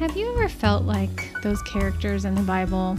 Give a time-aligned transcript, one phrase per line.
[0.00, 2.96] Have you ever felt like those characters in the Bible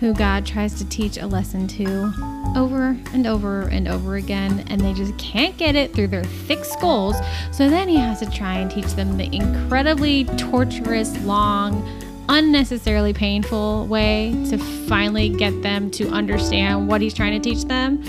[0.00, 2.12] who God tries to teach a lesson to
[2.54, 6.62] over and over and over again, and they just can't get it through their thick
[6.62, 7.16] skulls?
[7.52, 11.82] So then he has to try and teach them the incredibly torturous, long,
[12.28, 18.02] unnecessarily painful way to finally get them to understand what he's trying to teach them.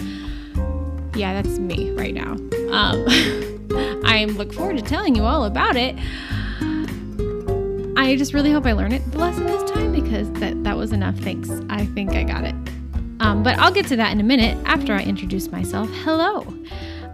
[1.15, 2.33] Yeah, that's me right now.
[2.73, 3.05] Um,
[4.05, 5.95] I look forward to telling you all about it.
[7.97, 10.91] I just really hope I learn it the lesson this time because that, that was
[10.91, 11.15] enough.
[11.15, 11.49] Thanks.
[11.69, 12.53] I think I got it.
[13.21, 15.89] Um, but I'll get to that in a minute after I introduce myself.
[16.03, 16.45] Hello.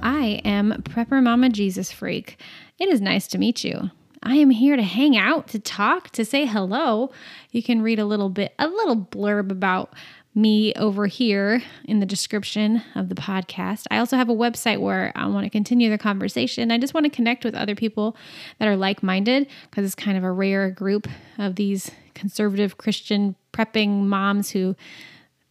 [0.01, 2.37] I am Prepper Mama Jesus Freak.
[2.79, 3.91] It is nice to meet you.
[4.23, 7.11] I am here to hang out, to talk, to say hello.
[7.51, 9.93] You can read a little bit, a little blurb about
[10.33, 13.85] me over here in the description of the podcast.
[13.91, 16.71] I also have a website where I want to continue the conversation.
[16.71, 18.15] I just want to connect with other people
[18.59, 23.35] that are like minded because it's kind of a rare group of these conservative Christian
[23.53, 24.75] prepping moms who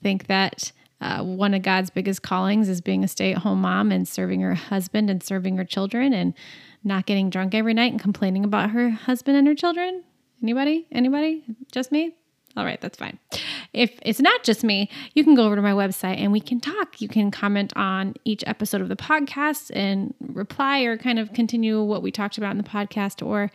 [0.02, 0.72] think that.
[1.02, 4.42] Uh, one of God's biggest callings is being a stay at home mom and serving
[4.42, 6.34] her husband and serving her children and
[6.84, 10.04] not getting drunk every night and complaining about her husband and her children.
[10.42, 10.86] Anybody?
[10.92, 11.42] Anybody?
[11.72, 12.16] Just me?
[12.56, 13.18] All right, that's fine.
[13.72, 16.58] If it's not just me, you can go over to my website and we can
[16.58, 17.00] talk.
[17.00, 21.80] You can comment on each episode of the podcast and reply or kind of continue
[21.80, 23.52] what we talked about in the podcast, or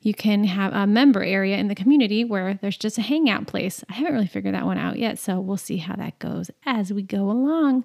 [0.00, 3.84] you can have a member area in the community where there's just a hangout place.
[3.90, 6.94] I haven't really figured that one out yet, so we'll see how that goes as
[6.94, 7.84] we go along.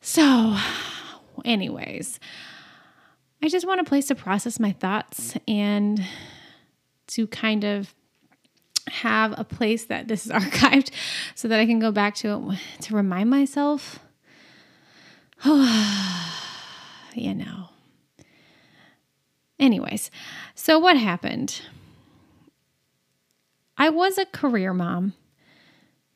[0.00, 0.56] So,
[1.44, 2.18] anyways,
[3.42, 6.02] I just want a place to process my thoughts and
[7.08, 7.94] to kind of
[8.88, 10.90] have a place that this is archived
[11.34, 13.98] so that I can go back to it to remind myself.
[15.44, 16.40] Oh,
[17.14, 17.68] you know.
[19.58, 20.10] Anyways,
[20.54, 21.62] so what happened?
[23.76, 25.14] I was a career mom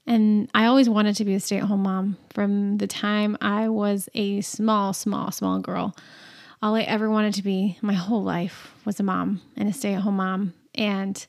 [0.06, 3.68] and I always wanted to be a stay at home mom from the time I
[3.68, 5.94] was a small, small, small girl.
[6.62, 9.92] All I ever wanted to be my whole life was a mom and a stay
[9.92, 10.54] at home mom.
[10.74, 11.24] And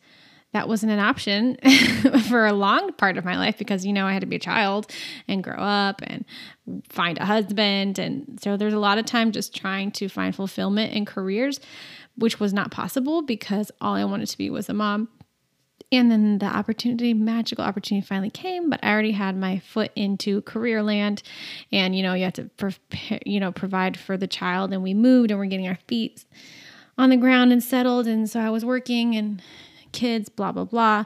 [0.52, 1.58] that wasn't an option
[2.30, 4.40] for a long part of my life because you know I had to be a
[4.40, 4.92] child
[5.28, 6.26] and grow up and
[6.90, 8.00] find a husband.
[8.00, 11.60] And so there's a lot of time just trying to find fulfillment in careers
[12.20, 15.10] which was not possible because all I wanted to be was a mom.
[15.92, 20.42] And then the opportunity magical opportunity finally came but I already had my foot into
[20.44, 21.24] career land.
[21.72, 24.72] And you know you have to prepare, you know provide for the child.
[24.72, 26.26] And we moved and we're getting our feet
[26.98, 28.06] on the ground and settled.
[28.06, 29.42] And so I was working and
[29.92, 31.06] kids, blah, blah, blah.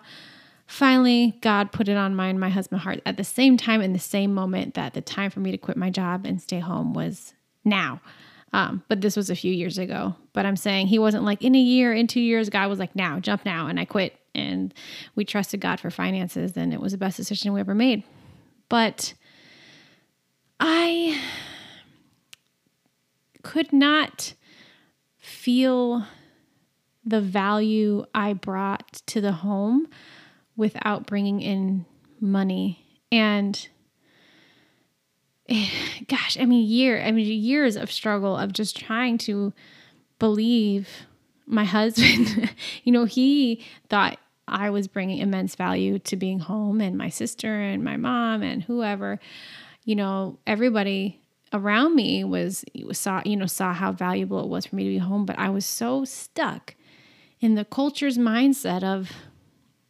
[0.65, 3.93] Finally, God put it on my and my husband's heart at the same time, in
[3.93, 6.93] the same moment, that the time for me to quit my job and stay home
[6.93, 7.33] was
[7.63, 8.01] now.
[8.53, 10.15] Um, but this was a few years ago.
[10.31, 12.49] But I'm saying he wasn't like in a year, in two years.
[12.49, 13.67] God was like, now, jump now.
[13.67, 14.15] And I quit.
[14.35, 14.73] And
[15.15, 18.03] we trusted God for finances, and it was the best decision we ever made.
[18.67, 19.13] But
[20.59, 21.21] I
[23.43, 24.33] could not
[25.19, 26.03] feel
[27.05, 29.87] the value I brought to the home
[30.55, 31.85] without bringing in
[32.19, 33.01] money.
[33.11, 33.67] And
[36.07, 39.53] gosh, I mean, year, I mean, years of struggle of just trying to
[40.19, 40.87] believe
[41.45, 42.53] my husband.
[42.83, 47.61] you know, he thought I was bringing immense value to being home, and my sister
[47.61, 49.19] and my mom and whoever,
[49.85, 51.21] you know, everybody
[51.53, 54.97] around me was saw you know saw how valuable it was for me to be
[54.97, 56.73] home but i was so stuck
[57.43, 59.11] in the culture's mindset of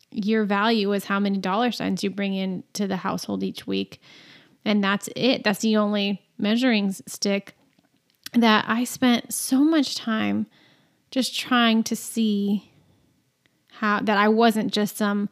[0.10, 4.02] your value is how many dollar signs you bring in to the household each week.
[4.66, 5.44] And that's it.
[5.44, 7.56] That's the only measuring stick
[8.34, 10.48] that I spent so much time
[11.12, 12.72] just trying to see
[13.70, 15.30] how that I wasn't just some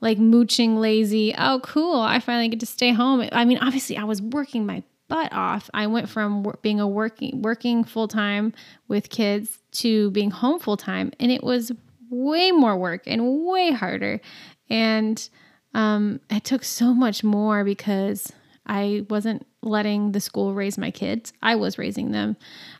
[0.00, 3.28] like mooching lazy, oh cool, I finally get to stay home.
[3.30, 5.70] I mean, obviously I was working my butt off.
[5.74, 8.52] I went from being a working working full time
[8.88, 11.72] with kids to being home full time, and it was
[12.10, 14.20] way more work and way harder.
[14.68, 15.28] And
[15.74, 18.32] um, it took so much more because
[18.66, 21.32] I wasn't letting the school raise my kids.
[21.42, 22.36] I was raising them.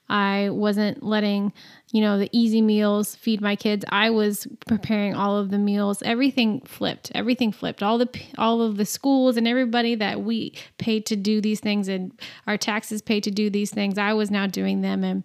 [0.08, 1.52] I wasn't letting,
[1.92, 3.84] you know, the easy meals feed my kids.
[3.88, 6.02] I was preparing all of the meals.
[6.02, 7.10] Everything flipped.
[7.14, 7.82] Everything flipped.
[7.82, 11.88] All the all of the schools and everybody that we paid to do these things
[11.88, 12.12] and
[12.46, 15.24] our taxes paid to do these things, I was now doing them and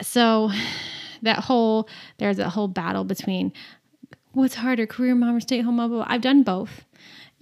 [0.00, 0.50] so
[1.22, 3.52] that whole there's a whole battle between
[4.32, 6.04] what's harder, career mom or stay at home mom.
[6.06, 6.84] I've done both.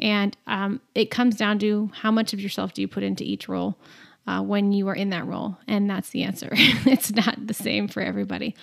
[0.03, 3.49] And um, it comes down to how much of yourself do you put into each
[3.49, 3.79] role.
[4.27, 5.57] uh, when you are in that role?
[5.67, 6.49] And that's the answer.
[6.53, 8.55] it's not the same for everybody.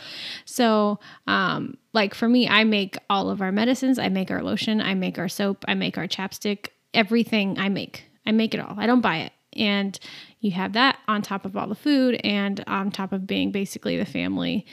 [0.45, 4.79] So, um, like for me, I make all of our medicines, I make our lotion,
[4.81, 8.05] I make our soap, I make our chapstick, everything I make.
[8.25, 8.75] I make it all.
[8.77, 9.33] I don't buy it.
[9.53, 9.99] And
[10.39, 13.97] you have that on top of all the food and on top of being basically
[13.97, 14.65] the family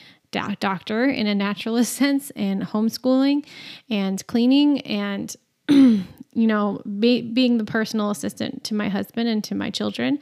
[0.60, 3.46] doctor in a naturalist sense and homeschooling
[3.88, 5.34] and cleaning and
[5.68, 10.18] you know be, being the personal assistant to my husband and to my children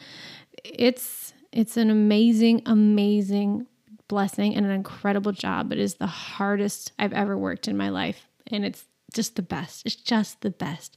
[0.65, 3.67] it's it's an amazing amazing
[4.09, 5.73] blessing and an incredible job.
[5.73, 9.85] It is the hardest i've ever worked in my life and it's just the best.
[9.87, 10.97] It's just the best.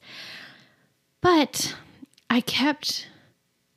[1.22, 1.76] But
[2.30, 3.08] i kept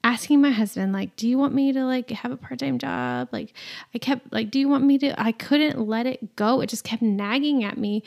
[0.03, 3.29] asking my husband like do you want me to like have a part-time job?
[3.33, 3.55] Like
[3.95, 5.21] i kept like do you want me to?
[5.21, 6.61] I couldn't let it go.
[6.61, 8.03] It just kept nagging at me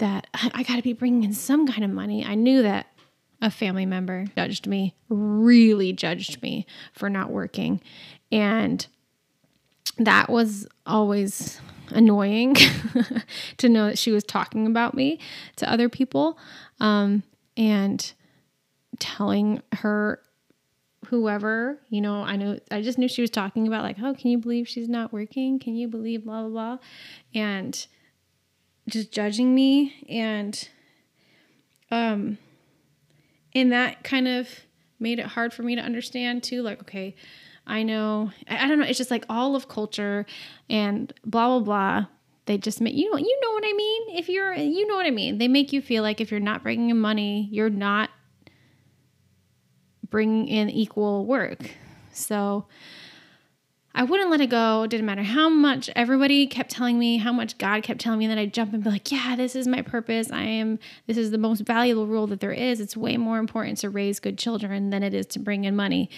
[0.00, 2.86] that i, got to be bringing in some kind of money i knew that
[3.42, 7.80] a family member judged me really judged me for not working
[8.32, 8.86] and
[9.98, 11.60] that was always
[11.90, 12.54] annoying
[13.56, 15.18] to know that she was talking about me
[15.56, 16.38] to other people
[16.80, 17.22] um,
[17.56, 18.12] and
[18.98, 20.20] telling her
[21.06, 24.30] whoever, you know, I know, I just knew she was talking about, like, oh, can
[24.30, 25.58] you believe she's not working?
[25.58, 26.78] Can you believe blah, blah, blah?
[27.34, 27.86] And
[28.90, 30.04] just judging me.
[30.08, 30.68] And,
[31.90, 32.38] um,
[33.54, 34.48] and that kind of
[34.98, 36.62] made it hard for me to understand too.
[36.62, 37.14] Like, okay,
[37.66, 38.86] I know, I, I don't know.
[38.86, 40.26] It's just like all of culture
[40.68, 42.06] and blah, blah, blah
[42.50, 44.18] they just make you know you know what I mean.
[44.18, 45.38] If you're you know what I mean.
[45.38, 48.10] They make you feel like if you're not bringing in money, you're not
[50.08, 51.70] bringing in equal work.
[52.12, 52.66] So
[53.92, 54.86] I wouldn't let it go.
[54.86, 58.38] Didn't matter how much everybody kept telling me, how much God kept telling me that
[58.38, 60.30] I'd jump and be like, yeah, this is my purpose.
[60.30, 60.78] I am,
[61.08, 62.80] this is the most valuable rule that there is.
[62.80, 66.08] It's way more important to raise good children than it is to bring in money.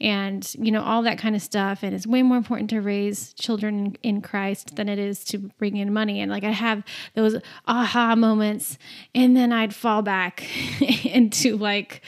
[0.00, 1.84] And, you know, all that kind of stuff.
[1.84, 5.76] And it's way more important to raise children in Christ than it is to bring
[5.76, 6.20] in money.
[6.20, 6.82] And like I have
[7.14, 7.36] those
[7.66, 8.76] aha moments.
[9.14, 10.44] And then I'd fall back
[11.04, 12.02] into like,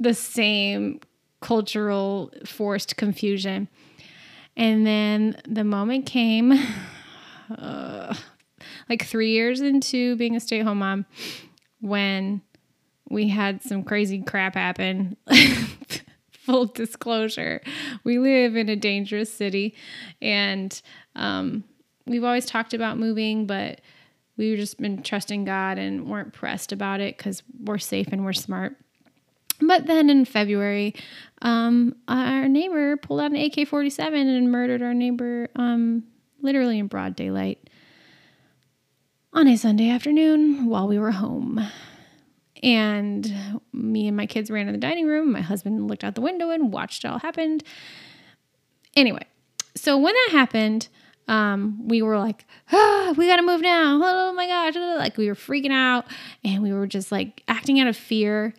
[0.00, 1.00] the same
[1.40, 3.68] cultural forced confusion.
[4.56, 6.52] And then the moment came,
[7.58, 8.14] uh,
[8.88, 11.06] like three years into being a stay at home mom,
[11.80, 12.42] when
[13.08, 15.16] we had some crazy crap happen.
[16.44, 17.62] Full disclosure,
[18.04, 19.74] we live in a dangerous city,
[20.20, 20.82] and
[21.16, 21.64] um,
[22.06, 23.80] we've always talked about moving, but
[24.36, 28.34] we've just been trusting God and weren't pressed about it because we're safe and we're
[28.34, 28.76] smart.
[29.60, 30.94] But then in February,
[31.42, 36.04] um, our neighbor pulled out an AK 47 and murdered our neighbor um,
[36.40, 37.68] literally in broad daylight
[39.32, 41.66] on a Sunday afternoon while we were home.
[42.62, 45.32] And me and my kids ran in the dining room.
[45.32, 47.60] My husband looked out the window and watched it all happen.
[48.96, 49.26] Anyway,
[49.74, 50.88] so when that happened,
[51.28, 54.00] um, we were like, ah, we gotta move now.
[54.02, 54.76] Oh my gosh.
[54.76, 56.06] Like we were freaking out
[56.44, 58.54] and we were just like acting out of fear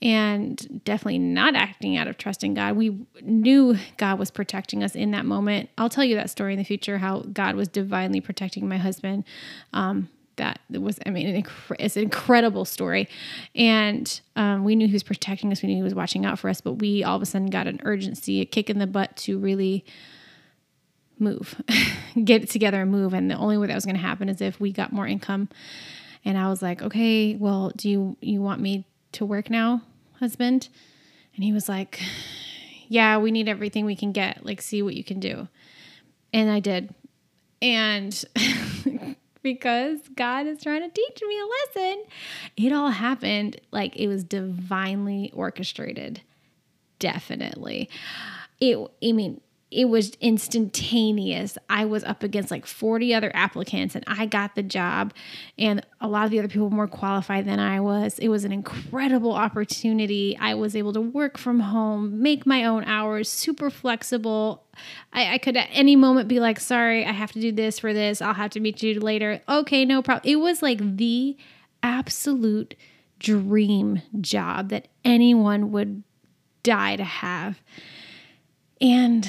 [0.00, 2.76] and definitely not acting out of trust in God.
[2.76, 5.70] We knew God was protecting us in that moment.
[5.76, 9.24] I'll tell you that story in the future how God was divinely protecting my husband.
[9.72, 11.44] Um, that was, I mean,
[11.80, 13.08] it's an incredible story.
[13.56, 16.48] And um, we knew he was protecting us, we knew he was watching out for
[16.48, 19.16] us, but we all of a sudden got an urgency, a kick in the butt
[19.16, 19.84] to really
[21.18, 21.60] move,
[22.24, 23.14] get it together and move.
[23.14, 25.48] And the only way that was going to happen is if we got more income.
[26.24, 29.82] And I was like, okay, well, do you you want me to work now,
[30.20, 30.68] husband?
[31.34, 32.00] And he was like,
[32.88, 34.44] Yeah, we need everything we can get.
[34.44, 35.48] Like, see what you can do.
[36.32, 36.94] And I did.
[37.60, 38.24] And
[39.42, 42.04] because God is trying to teach me a lesson,
[42.56, 46.22] it all happened like it was divinely orchestrated.
[46.98, 47.88] Definitely.
[48.60, 51.58] It, I mean, it was instantaneous.
[51.68, 55.12] I was up against like 40 other applicants and I got the job.
[55.58, 58.18] And a lot of the other people were more qualified than I was.
[58.18, 60.38] It was an incredible opportunity.
[60.40, 64.64] I was able to work from home, make my own hours, super flexible.
[65.12, 67.92] I, I could at any moment be like, sorry, I have to do this for
[67.92, 68.22] this.
[68.22, 69.42] I'll have to meet you later.
[69.48, 70.30] Okay, no problem.
[70.30, 71.36] It was like the
[71.82, 72.74] absolute
[73.18, 76.02] dream job that anyone would
[76.62, 77.60] die to have.
[78.80, 79.28] And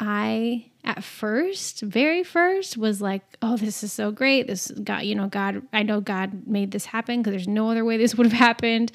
[0.00, 4.46] I at first, very first, was like, oh, this is so great.
[4.46, 7.84] This God, you know, God, I know God made this happen because there's no other
[7.84, 8.90] way this would have happened,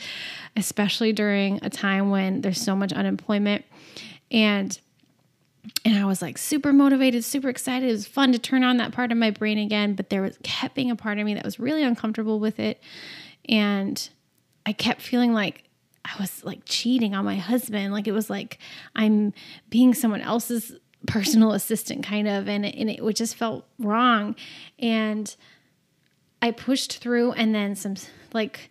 [0.57, 3.63] especially during a time when there's so much unemployment.
[4.31, 4.77] And
[5.83, 7.89] and I was like super motivated, super excited.
[7.89, 10.37] It was fun to turn on that part of my brain again, but there was
[10.43, 12.81] kept being a part of me that was really uncomfortable with it.
[13.47, 14.09] And
[14.65, 15.63] I kept feeling like
[16.05, 17.93] I was like cheating on my husband.
[17.93, 18.59] Like it was like
[18.95, 19.33] I'm
[19.69, 20.73] being someone else's
[21.07, 24.35] personal assistant kind of and it, and it just felt wrong.
[24.79, 25.35] And
[26.41, 27.95] I pushed through and then some
[28.33, 28.69] like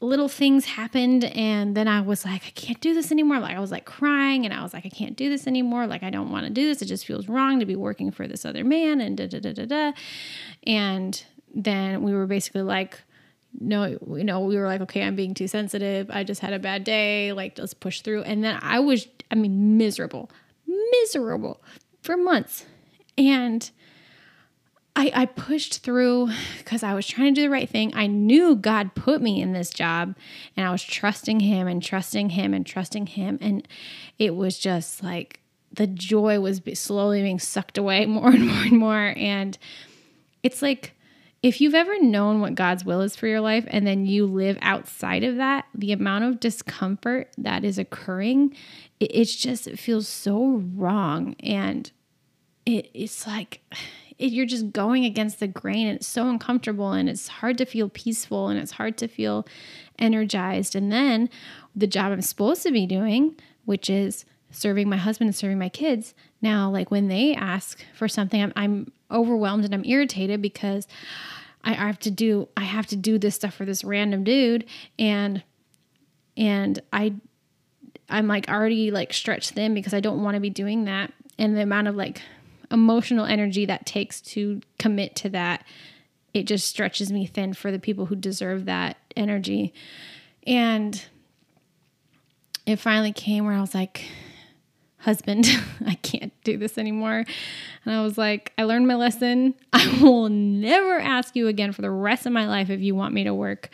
[0.00, 3.40] little things happened and then I was like I can't do this anymore.
[3.40, 5.86] Like I was like crying and I was like I can't do this anymore.
[5.86, 6.82] Like I don't want to do this.
[6.82, 9.52] It just feels wrong to be working for this other man and da da da
[9.52, 9.92] da da.
[10.64, 11.22] And
[11.54, 13.00] then we were basically like
[13.60, 16.10] no you know we were like okay I'm being too sensitive.
[16.10, 17.32] I just had a bad day.
[17.32, 18.22] Like let's push through.
[18.22, 20.30] And then I was I mean miserable
[20.92, 21.62] miserable
[22.02, 22.64] for months
[23.16, 23.70] and
[24.98, 27.92] I, I pushed through because I was trying to do the right thing.
[27.94, 30.16] I knew God put me in this job
[30.56, 33.38] and I was trusting Him and trusting Him and trusting Him.
[33.40, 33.66] And
[34.18, 35.38] it was just like
[35.72, 39.14] the joy was slowly being sucked away more and more and more.
[39.16, 39.56] And
[40.42, 40.94] it's like,
[41.42, 44.58] if you've ever known what God's will is for your life and then you live
[44.60, 48.54] outside of that, the amount of discomfort that is occurring,
[48.98, 51.36] it, it's just, it feels so wrong.
[51.40, 51.90] And
[52.66, 53.60] it, it's like,
[54.18, 57.64] it, you're just going against the grain and it's so uncomfortable and it's hard to
[57.64, 59.46] feel peaceful and it's hard to feel
[59.96, 60.74] energized.
[60.74, 61.30] And then
[61.76, 65.68] the job I'm supposed to be doing, which is serving my husband and serving my
[65.68, 70.86] kids, now, like when they ask for something, I'm, I'm overwhelmed and I'm irritated because
[71.64, 74.64] I, have to do I have to do this stuff for this random dude.
[74.98, 75.42] And
[76.36, 77.14] and I
[78.08, 81.12] I'm like already like stretched thin because I don't want to be doing that.
[81.38, 82.22] And the amount of like
[82.70, 85.64] emotional energy that takes to commit to that
[86.34, 89.72] it just stretches me thin for the people who deserve that energy.
[90.46, 91.02] And
[92.66, 94.04] it finally came where I was like
[94.98, 95.46] husband,
[95.86, 97.24] I can't do this anymore.
[97.84, 99.54] And I was like, I learned my lesson.
[99.72, 103.14] I will never ask you again for the rest of my life if you want
[103.14, 103.70] me to work.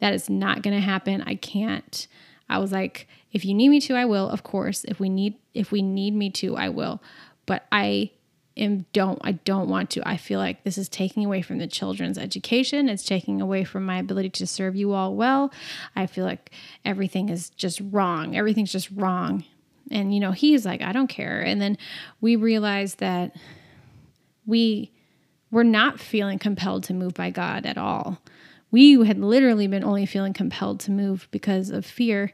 [0.00, 1.22] That is not going to happen.
[1.22, 2.06] I can't.
[2.48, 4.84] I was like, if you need me to, I will, of course.
[4.84, 7.02] If we need if we need me to, I will.
[7.44, 8.10] But I
[8.56, 10.08] am don't I don't want to.
[10.08, 12.88] I feel like this is taking away from the children's education.
[12.88, 15.52] It's taking away from my ability to serve you all well.
[15.94, 16.50] I feel like
[16.84, 18.36] everything is just wrong.
[18.36, 19.44] Everything's just wrong.
[19.90, 21.40] And you know, he's like, I don't care.
[21.40, 21.78] And then
[22.20, 23.34] we realized that
[24.46, 24.92] we
[25.50, 28.18] were not feeling compelled to move by God at all.
[28.70, 32.32] We had literally been only feeling compelled to move because of fear.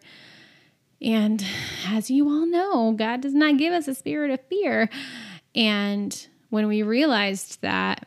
[1.00, 1.44] And
[1.88, 4.88] as you all know, God does not give us a spirit of fear.
[5.54, 8.06] And when we realized that,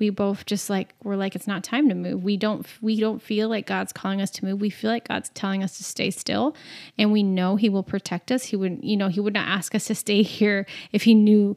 [0.00, 2.24] we both just like we're like it's not time to move.
[2.24, 4.60] We don't we don't feel like God's calling us to move.
[4.60, 6.56] We feel like God's telling us to stay still
[6.98, 8.44] and we know he will protect us.
[8.44, 11.56] He would you know, he would not ask us to stay here if he knew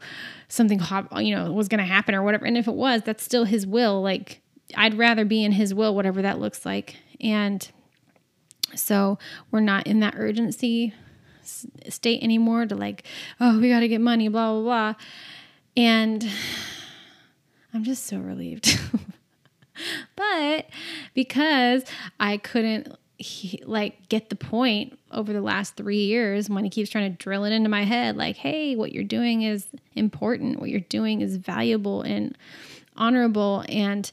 [0.49, 0.79] something
[1.17, 2.45] you know was going to happen or whatever.
[2.45, 4.01] And if it was, that's still his will.
[4.01, 4.41] Like
[4.75, 6.97] I'd rather be in his will whatever that looks like.
[7.21, 7.67] And
[8.75, 9.17] so
[9.49, 10.93] we're not in that urgency
[11.43, 13.03] state anymore to like,
[13.39, 14.93] oh, we got to get money, blah, blah, blah.
[15.75, 16.29] And
[17.73, 18.79] I'm just so relieved.
[20.15, 20.67] but
[21.13, 21.83] because
[22.19, 26.89] I couldn't he, like get the point over the last three years when he keeps
[26.89, 30.59] trying to drill it into my head like hey what you're doing is important.
[30.59, 32.37] What you're doing is valuable and
[32.95, 34.11] honorable and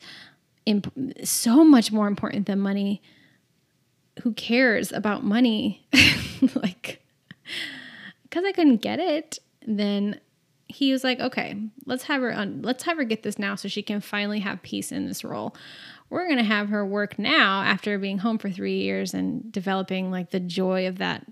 [0.67, 0.93] imp-
[1.25, 3.03] so much more important than money.
[4.23, 5.87] Who cares about money?
[6.55, 7.03] Like
[8.23, 10.21] because I couldn't get it, then
[10.71, 13.69] he was like, okay, let's have her on, let's have her get this now so
[13.69, 15.55] she can finally have peace in this role.
[16.09, 20.31] We're to have her work now after being home for three years and developing like
[20.31, 21.27] the joy of that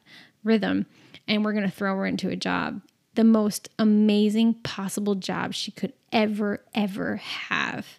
[0.44, 0.86] rhythm.
[1.26, 2.80] And we're to throw her into a job,
[3.14, 7.98] the most amazing possible job she could ever, ever have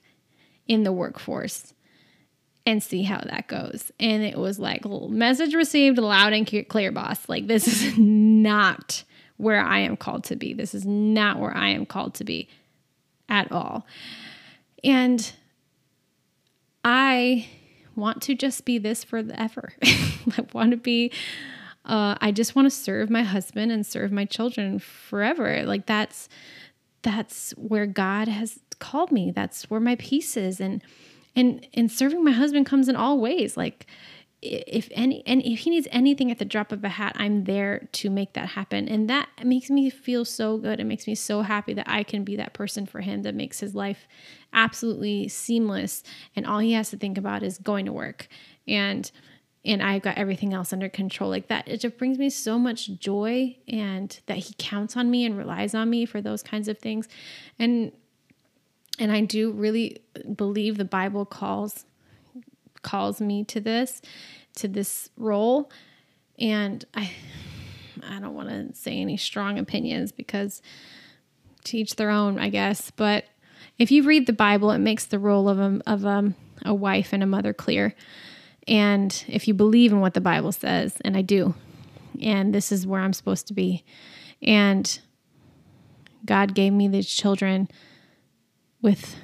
[0.68, 1.74] in the workforce
[2.66, 3.92] and see how that goes.
[4.00, 7.28] And it was like, message received loud and clear, boss.
[7.28, 9.04] Like, this is not
[9.40, 10.54] where I am called to be.
[10.54, 12.50] This is not where I am called to be
[13.30, 13.88] at all.
[14.84, 15.32] And
[16.84, 17.48] I
[17.96, 19.72] want to just be this forever.
[19.84, 21.14] I want to be,
[21.86, 25.64] uh, I just want to serve my husband and serve my children forever.
[25.64, 26.30] Like, that's.
[27.02, 29.32] That's where God has called me.
[29.32, 30.60] That's where my peace is.
[30.60, 30.84] And
[31.34, 33.88] and and serving my husband comes in all ways like
[34.42, 37.90] if any and if he needs anything at the drop of a hat i'm there
[37.92, 41.42] to make that happen and that makes me feel so good it makes me so
[41.42, 44.08] happy that i can be that person for him that makes his life
[44.54, 46.04] absolutely seamless
[46.36, 48.28] and all he has to think about is going to work
[48.68, 49.12] and
[49.66, 51.68] and I've got everything else under control like that.
[51.68, 55.76] It just brings me so much joy and that he counts on me and relies
[55.76, 57.08] on me for those kinds of things.
[57.58, 57.92] And
[58.98, 60.02] and I do really
[60.36, 61.86] believe the Bible calls
[62.82, 64.02] calls me to this
[64.56, 65.72] to this role
[66.38, 67.12] And I
[68.04, 70.62] I don't want to say any strong opinions because
[71.66, 72.92] to each their own, I guess.
[72.92, 73.26] But
[73.78, 76.34] if you read the Bible, it makes the role of a, of a,
[76.66, 77.96] a wife and a mother clear.
[78.68, 81.56] And if you believe in what the Bible says, and I do,
[82.22, 83.84] and this is where I'm supposed to be,
[84.42, 85.00] and
[86.26, 87.70] God gave me these children
[88.82, 89.16] with,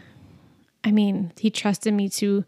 [0.83, 2.45] I mean, He trusted me to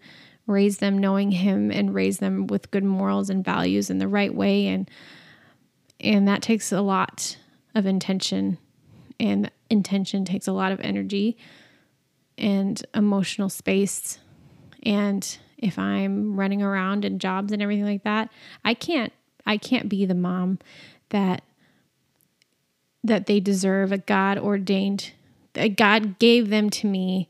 [0.48, 4.34] raise them knowing Him and raise them with good morals and values in the right
[4.34, 4.68] way.
[4.68, 4.90] And
[6.00, 7.38] and that takes a lot
[7.76, 8.58] of intention
[9.20, 11.38] and intention takes a lot of energy
[12.38, 14.20] and emotional space
[14.84, 18.30] and if i'm running around in jobs and everything like that
[18.64, 19.12] i can't
[19.46, 20.60] i can't be the mom
[21.10, 21.44] that
[23.04, 25.12] that they deserve a god ordained
[25.54, 27.28] that god gave them to me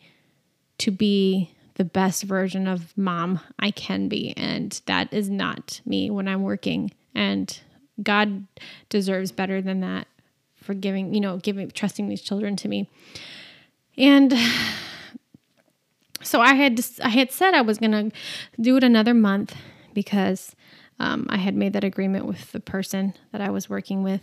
[0.78, 6.10] to be the best version of mom i can be and that is not me
[6.10, 7.62] when i'm working and
[8.02, 8.46] God
[8.90, 10.08] deserves better than that
[10.56, 12.90] for giving, you know, giving, trusting these children to me.
[13.98, 14.34] And
[16.22, 18.12] so I had, I had said I was going to
[18.62, 19.56] do it another month
[19.94, 20.56] because
[21.00, 24.22] um, I had made that agreement with the person that I was working with.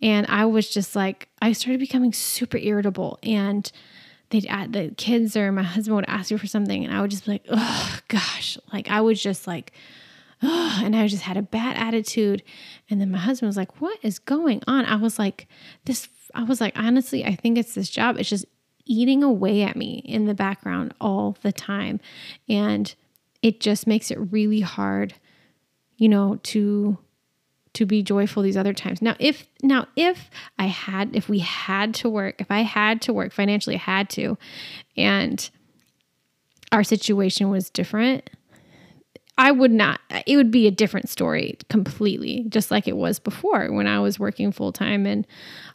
[0.00, 3.70] And I was just like, I started becoming super irritable and
[4.32, 7.10] they'd add the kids or my husband would ask me for something and I would
[7.10, 9.72] just be like, oh gosh, like I was just like,
[10.42, 12.42] oh, and I just had a bad attitude.
[12.90, 14.86] And then my husband was like, What is going on?
[14.86, 15.46] I was like,
[15.84, 18.18] This, I was like, honestly, I think it's this job.
[18.18, 18.46] It's just
[18.84, 22.00] eating away at me in the background all the time.
[22.48, 22.92] And
[23.42, 25.14] it just makes it really hard,
[25.96, 26.98] you know, to
[27.74, 29.00] to be joyful these other times.
[29.00, 33.12] Now, if now if I had if we had to work, if I had to
[33.12, 34.36] work financially, I had to,
[34.96, 35.50] and
[36.70, 38.30] our situation was different,
[39.38, 43.72] I would not, it would be a different story completely, just like it was before
[43.72, 45.26] when I was working full time and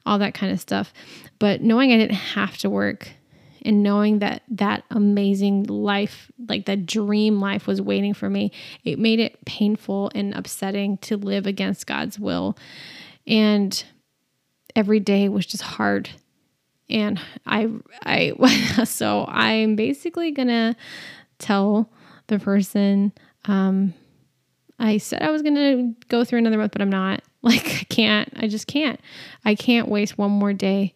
[0.06, 0.94] all that kind of stuff.
[1.39, 3.10] But knowing I didn't have to work
[3.67, 8.53] and knowing that that amazing life, like that dream life was waiting for me,
[8.86, 12.58] it made it painful and upsetting to live against God's will.
[13.27, 13.84] And
[14.73, 16.10] every day was just hard.
[16.89, 17.69] And I,
[18.06, 20.77] I, so I'm basically gonna
[21.38, 21.91] tell
[22.27, 23.12] the person
[23.45, 23.93] um,
[24.80, 27.21] I said I was to go through another month, but I'm not.
[27.43, 28.34] Like, I can't.
[28.36, 28.99] I just can't.
[29.45, 30.95] I can't waste one more day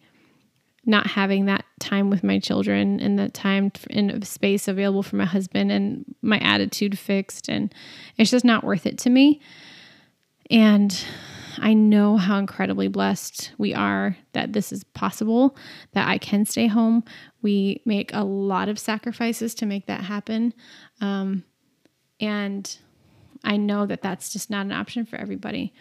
[0.85, 5.25] not having that time with my children and the time and space available for my
[5.25, 7.49] husband and my attitude fixed.
[7.49, 7.73] And
[8.17, 9.41] it's just not worth it to me.
[10.49, 11.03] And
[11.59, 15.55] I know how incredibly blessed we are that this is possible,
[15.93, 17.03] that I can stay home.
[17.41, 20.53] We make a lot of sacrifices to make that happen.
[20.99, 21.43] Um,
[22.19, 22.77] and
[23.43, 25.73] I know that that's just not an option for everybody.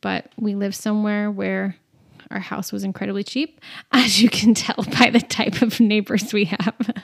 [0.00, 1.76] But we live somewhere where
[2.30, 3.60] our house was incredibly cheap,
[3.92, 6.94] as you can tell by the type of neighbors we have.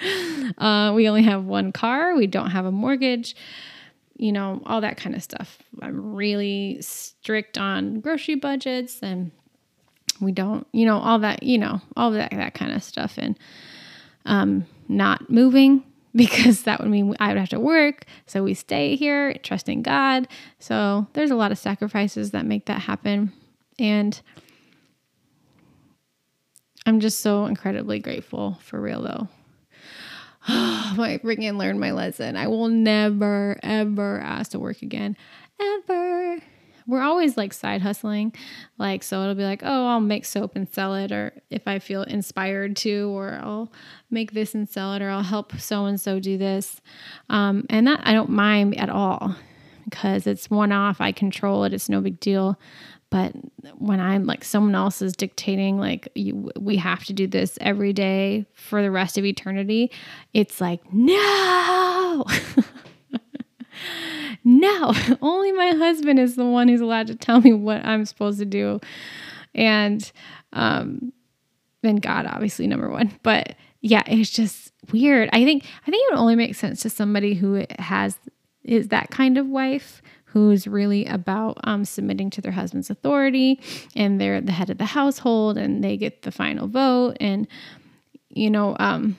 [0.58, 3.34] uh, we only have one car, we don't have a mortgage,
[4.16, 5.58] you know, all that kind of stuff.
[5.80, 9.30] I'm really strict on grocery budgets and
[10.20, 13.14] we don't, you know, all that, you know, all that, that kind of stuff.
[13.16, 13.38] And
[14.26, 18.04] um, not moving because that would mean I would have to work.
[18.26, 20.28] So we stay here, trusting God.
[20.58, 23.32] So there's a lot of sacrifices that make that happen.
[23.80, 24.20] And
[26.86, 29.28] I'm just so incredibly grateful for real though.
[30.48, 32.36] I freaking learned my lesson.
[32.36, 35.16] I will never, ever ask to work again.
[35.60, 36.40] Ever
[36.90, 38.34] we're always like side hustling.
[38.76, 41.78] Like, so it'll be like, oh, I'll make soap and sell it, or if I
[41.78, 43.72] feel inspired to, or I'll
[44.10, 46.80] make this and sell it, or I'll help so and so do this.
[47.28, 49.36] Um, and that I don't mind at all
[49.84, 51.00] because it's one off.
[51.00, 52.58] I control it, it's no big deal.
[53.10, 53.32] But
[53.76, 57.92] when I'm like someone else is dictating, like you, we have to do this every
[57.92, 59.90] day for the rest of eternity,
[60.32, 62.24] it's like, no.
[64.44, 68.38] no, only my husband is the one who's allowed to tell me what I'm supposed
[68.38, 68.80] to do.
[69.54, 70.10] And
[70.52, 71.12] um
[71.82, 73.18] and God obviously number one.
[73.22, 75.30] But yeah, it's just weird.
[75.32, 78.18] I think I think it would only make sense to somebody who has
[78.64, 83.60] is that kind of wife who's really about um, submitting to their husband's authority
[83.96, 87.48] and they're the head of the household and they get the final vote and
[88.28, 89.16] you know um,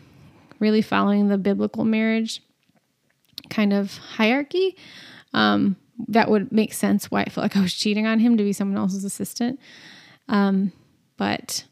[0.59, 2.41] really following the biblical marriage
[3.49, 4.77] kind of hierarchy
[5.33, 5.75] um,
[6.07, 8.53] that would make sense why I felt like I was cheating on him to be
[8.53, 9.59] someone else's assistant.
[10.27, 10.71] Um,
[11.17, 11.65] but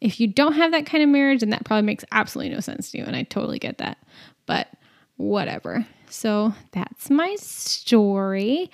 [0.00, 2.90] if you don't have that kind of marriage, then that probably makes absolutely no sense
[2.90, 3.04] to you.
[3.04, 3.98] And I totally get that.
[4.46, 4.68] But
[5.16, 5.86] whatever.
[6.10, 8.70] So that's my story.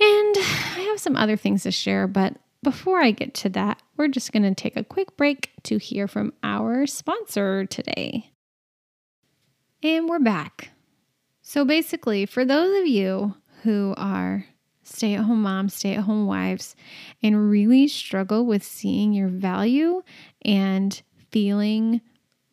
[0.00, 4.08] And I have some other things to share, but before I get to that, we're
[4.08, 8.32] just going to take a quick break to hear from our sponsor today.
[9.82, 10.70] And we're back.
[11.40, 14.44] So, basically, for those of you who are
[14.82, 16.74] stay at home moms, stay at home wives,
[17.22, 20.02] and really struggle with seeing your value
[20.42, 22.00] and feeling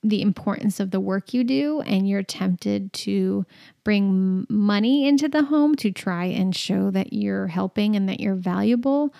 [0.05, 3.43] the importance of the work you do, and you're tempted to
[3.83, 8.35] bring money into the home to try and show that you're helping and that you're
[8.35, 9.13] valuable.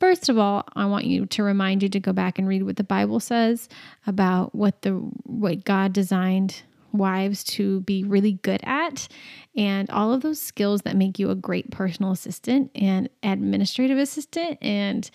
[0.00, 2.76] First of all, I want you to remind you to go back and read what
[2.76, 3.68] the Bible says
[4.06, 4.92] about what the
[5.24, 9.06] what God designed wives to be really good at
[9.54, 14.58] and all of those skills that make you a great personal assistant and administrative assistant
[14.60, 15.10] and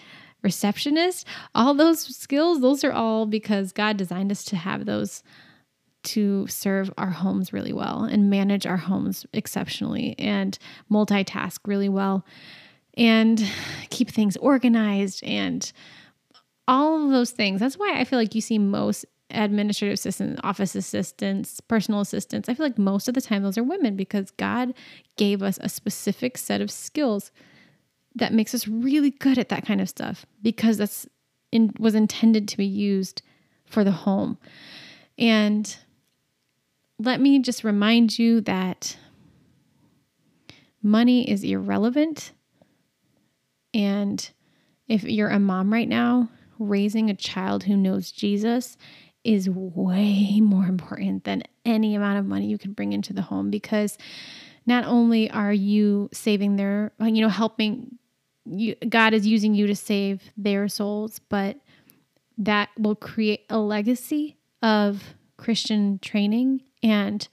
[0.45, 5.23] receptionist all those skills those are all because god designed us to have those
[6.03, 10.57] to serve our homes really well and manage our homes exceptionally and
[10.89, 12.23] multitask really well
[12.95, 13.43] and
[13.89, 15.73] keep things organized and
[16.67, 17.59] all of those things.
[17.59, 22.47] That's why I feel like you see most administrative assistants, office assistants, personal assistants.
[22.47, 24.73] I feel like most of the time those are women because God
[25.17, 27.31] gave us a specific set of skills
[28.15, 31.07] that makes us really good at that kind of stuff because that's
[31.51, 33.21] in, was intended to be used
[33.65, 34.37] for the home.
[35.17, 35.75] And
[36.97, 38.97] let me just remind you that
[40.81, 42.31] money is irrelevant.
[43.73, 44.29] And
[44.87, 48.77] if you're a mom right now, raising a child who knows Jesus
[49.23, 53.49] is way more important than any amount of money you can bring into the home
[53.49, 53.97] because
[54.65, 57.97] not only are you saving their, you know, helping
[58.45, 61.57] you, God is using you to save their souls, but
[62.37, 67.27] that will create a legacy of Christian training and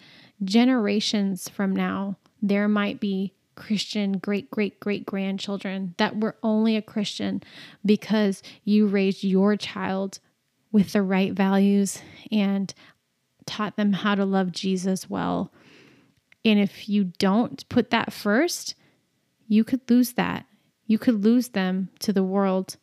[0.44, 6.83] generations from now, there might be Christian great great great grandchildren that were only a
[6.83, 7.42] Christian
[7.85, 10.18] because you raised your child
[10.72, 12.72] with the right values and
[13.44, 15.53] taught them how to love Jesus well.
[16.44, 18.75] And if you don't put that first,
[19.46, 20.46] you could lose that.
[20.92, 22.76] You could lose them to the world.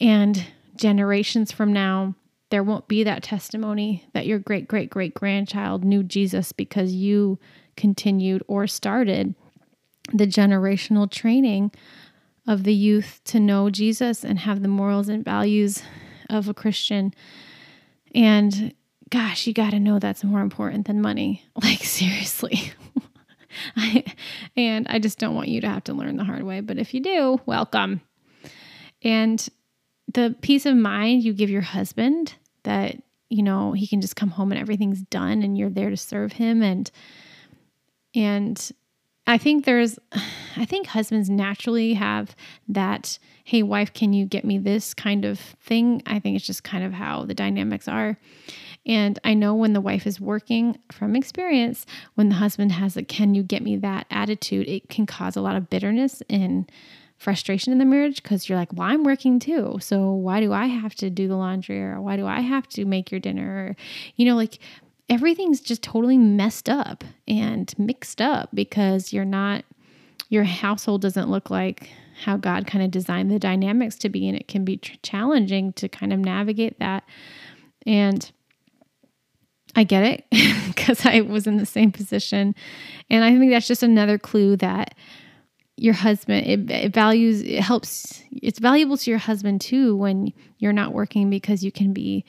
[0.00, 2.16] And generations from now,
[2.48, 7.38] there won't be that testimony that your great great great grandchild knew Jesus because you
[7.76, 9.36] continued or started
[10.12, 11.70] the generational training
[12.48, 15.84] of the youth to know Jesus and have the morals and values
[16.28, 17.14] of a Christian.
[18.12, 18.74] And
[19.08, 21.44] gosh, you got to know that's more important than money.
[21.62, 22.72] Like, seriously.
[23.76, 24.04] I,
[24.56, 26.60] and I just don't want you to have to learn the hard way.
[26.60, 28.00] But if you do, welcome.
[29.02, 29.46] And
[30.12, 32.96] the peace of mind you give your husband that,
[33.28, 36.32] you know, he can just come home and everything's done and you're there to serve
[36.32, 36.90] him and,
[38.14, 38.72] and
[39.30, 39.98] I think there's,
[40.56, 42.34] I think husbands naturally have
[42.68, 46.02] that, hey, wife, can you get me this kind of thing?
[46.06, 48.18] I think it's just kind of how the dynamics are.
[48.86, 53.02] And I know when the wife is working from experience, when the husband has a,
[53.02, 56.70] can you get me that attitude, it can cause a lot of bitterness and
[57.18, 59.76] frustration in the marriage because you're like, well, I'm working too.
[59.80, 62.86] So why do I have to do the laundry or why do I have to
[62.86, 63.66] make your dinner?
[63.66, 63.76] Or,
[64.16, 64.58] you know, like
[65.10, 69.64] everything's just totally messed up and mixed up because you're not,
[70.30, 71.90] your household doesn't look like
[72.24, 74.26] how God kind of designed the dynamics to be.
[74.26, 77.04] And it can be challenging to kind of navigate that.
[77.86, 78.30] And
[79.76, 80.24] I get it
[80.66, 82.54] because I was in the same position.
[83.08, 84.94] And I think that's just another clue that
[85.76, 90.74] your husband it, it, values it helps it's valuable to your husband too when you're
[90.74, 92.22] not working because you can be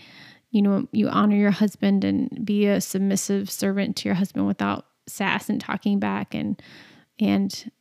[0.51, 4.85] you know, you honor your husband and be a submissive servant to your husband without
[5.07, 6.61] sass and talking back and
[7.19, 7.71] and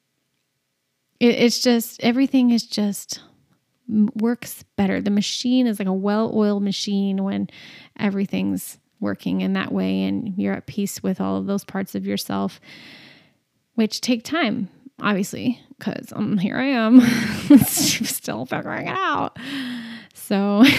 [1.19, 3.21] it, it's just everything is just
[3.89, 5.01] works better.
[5.01, 7.51] The machine is like a well-oiled machine when
[7.99, 12.07] everything's working in that way and you're at peace with all of those parts of
[12.07, 12.61] yourself
[13.75, 14.69] which take time
[15.01, 17.01] obviously because um, here i am
[17.67, 19.39] still figuring it out
[20.15, 20.63] so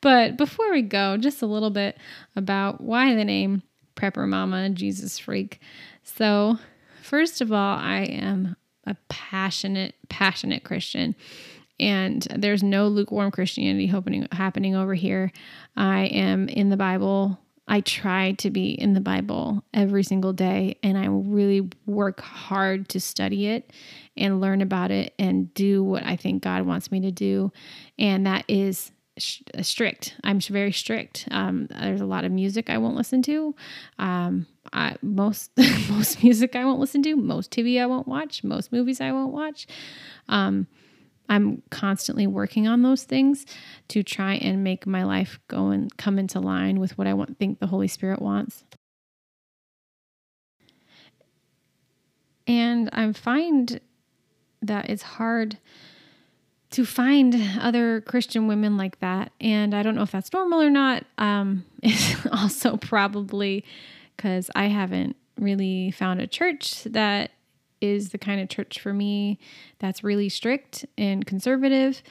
[0.00, 1.98] But before we go, just a little bit
[2.36, 3.62] about why the name
[3.96, 5.60] Prepper Mama Jesus Freak.
[6.02, 6.58] So,
[7.02, 11.14] first of all, I am a passionate, passionate Christian.
[11.80, 15.32] And there's no lukewarm Christianity happening, happening over here.
[15.76, 17.40] I am in the Bible.
[17.66, 22.88] I try to be in the Bible every single day, and I really work hard
[22.90, 23.72] to study it
[24.16, 27.50] and learn about it and do what I think God wants me to do.
[27.98, 30.16] And that is strict.
[30.24, 31.28] I'm very strict.
[31.30, 33.54] Um, there's a lot of music I won't listen to.
[33.98, 35.50] Um, I, most
[35.88, 37.16] most music I won't listen to.
[37.16, 38.44] Most TV I won't watch.
[38.44, 39.66] Most movies I won't watch.
[40.28, 40.66] Um,
[41.30, 43.46] I'm constantly working on those things
[43.88, 47.38] to try and make my life go and come into line with what I want,
[47.38, 48.64] think the Holy Spirit wants.
[52.48, 53.80] And I find
[54.60, 55.58] that it's hard
[56.70, 59.30] to find other Christian women like that.
[59.40, 61.04] And I don't know if that's normal or not.
[61.16, 63.64] Um, it's also probably
[64.16, 67.30] because I haven't really found a church that
[67.80, 69.38] is the kind of church for me
[69.78, 72.02] that's really strict and conservative,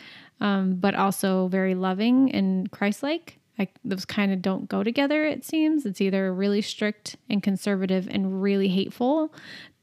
[0.42, 3.40] um, but also very loving and Christ like.
[3.84, 5.86] those kind of don't go together, it seems.
[5.86, 9.34] It's either really strict and conservative and really hateful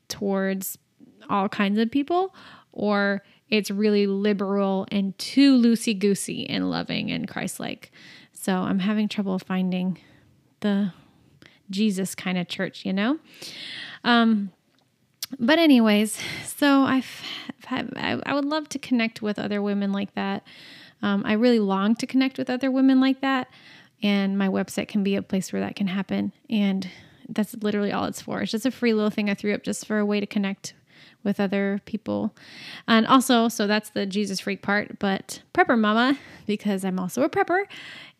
[0.09, 0.79] towards
[1.29, 2.35] all kinds of people,
[2.73, 7.93] or it's really liberal and too loosey goosey and loving and Christ like.
[8.33, 9.99] So I'm having trouble finding
[10.61, 10.93] the
[11.71, 13.19] Jesus kind of church, you know?
[14.05, 14.53] Um,
[15.39, 17.23] but anyways, so I've,
[17.71, 20.45] I, I would love to connect with other women like that.
[21.03, 23.49] Um, I really long to connect with other women like that,
[24.03, 26.33] and my website can be a place where that can happen.
[26.49, 26.89] And
[27.29, 28.43] that's literally all it's for.
[28.43, 30.75] It's just a free little thing I threw up just for a way to connect
[31.25, 32.35] with other people.
[32.87, 37.29] And also, so that's the Jesus freak part, but prepper mama, because I'm also a
[37.29, 37.65] prepper.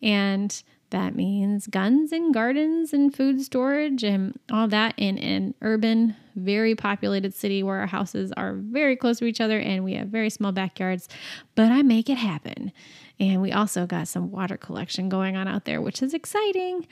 [0.01, 6.15] And that means guns and gardens and food storage and all that in an urban,
[6.35, 10.07] very populated city where our houses are very close to each other and we have
[10.07, 11.09] very small backyards.
[11.55, 12.71] But I make it happen.
[13.19, 16.87] And we also got some water collection going on out there, which is exciting.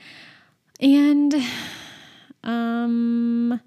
[0.80, 1.34] And
[2.44, 3.60] um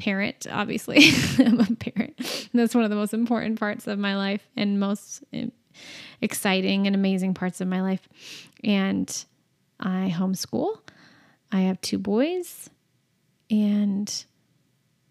[0.00, 1.10] parent, obviously.
[1.38, 2.48] I'm a parent.
[2.54, 5.48] That's one of the most important parts of my life and most eh,
[6.22, 8.08] exciting and amazing parts of my life.
[8.64, 9.24] And
[9.80, 10.78] I homeschool.
[11.50, 12.70] I have two boys
[13.50, 14.24] and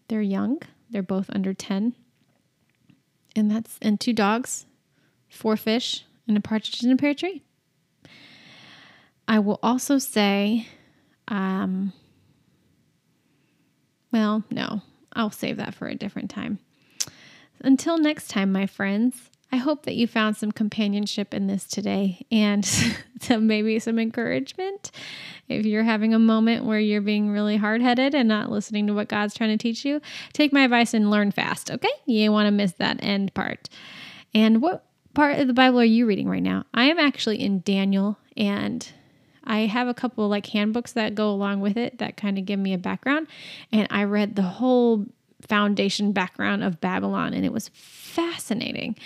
[0.08, 0.60] they're young.
[0.88, 1.94] They're both under 10.
[3.36, 4.66] And that's and two dogs,
[5.28, 7.42] four fish, and a partridge in a pear tree.
[9.28, 10.66] I will also say
[11.28, 11.92] um
[14.12, 14.82] well, no.
[15.12, 16.58] I'll save that for a different time.
[17.60, 19.29] Until next time, my friends.
[19.52, 22.64] I hope that you found some companionship in this today and
[23.20, 24.90] some maybe some encouragement.
[25.48, 28.94] If you're having a moment where you're being really hard headed and not listening to
[28.94, 30.00] what God's trying to teach you,
[30.32, 31.90] take my advice and learn fast, okay?
[32.06, 33.68] You want to miss that end part.
[34.32, 34.84] And what
[35.14, 36.64] part of the Bible are you reading right now?
[36.72, 38.86] I am actually in Daniel and
[39.42, 42.60] I have a couple like handbooks that go along with it that kind of give
[42.60, 43.26] me a background.
[43.72, 45.06] And I read the whole
[45.48, 48.96] foundation background of Babylon and it was fascinating.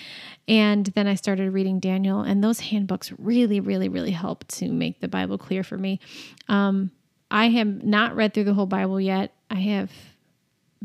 [0.46, 5.00] And then I started reading Daniel, and those handbooks really, really, really helped to make
[5.00, 6.00] the Bible clear for me.
[6.48, 6.90] Um,
[7.30, 9.32] I have not read through the whole Bible yet.
[9.50, 9.90] I have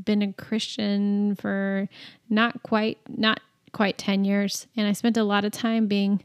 [0.03, 1.89] been a Christian for
[2.29, 3.41] not quite not
[3.71, 6.23] quite 10 years and I spent a lot of time being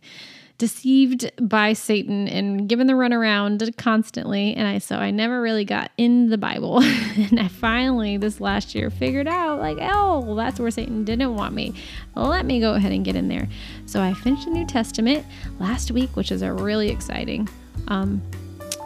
[0.59, 4.55] deceived by Satan and given the runaround constantly.
[4.55, 6.81] And I so I never really got in the Bible.
[6.83, 11.55] and I finally this last year figured out like, oh, that's where Satan didn't want
[11.55, 11.75] me.
[12.14, 13.49] Let me go ahead and get in there.
[13.87, 15.27] So I finished the New Testament
[15.59, 17.49] last week, which is a really exciting
[17.88, 18.23] um,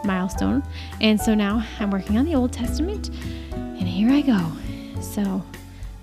[0.03, 0.63] milestone.
[1.01, 3.09] And so now I'm working on the Old Testament,
[3.51, 4.51] and here I go.
[5.01, 5.43] So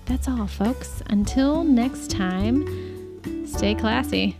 [0.05, 1.01] that's all, folks.
[1.07, 4.35] Until next time, stay classy.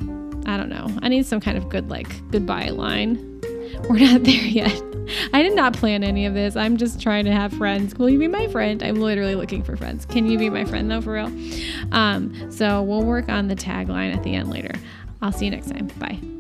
[0.48, 0.88] I don't know.
[1.02, 3.18] I need some kind of good, like, goodbye line.
[3.90, 4.82] We're not there yet.
[5.34, 6.56] I did not plan any of this.
[6.56, 7.96] I'm just trying to have friends.
[7.96, 8.82] Will you be my friend?
[8.82, 10.06] I'm literally looking for friends.
[10.06, 11.32] Can you be my friend, though, for real?
[11.92, 14.74] Um, so we'll work on the tagline at the end later.
[15.22, 15.88] I'll see you next time.
[16.00, 16.37] Bye.